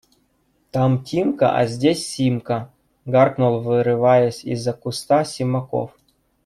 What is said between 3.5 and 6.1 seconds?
вырываясь из-за куста, Симаков.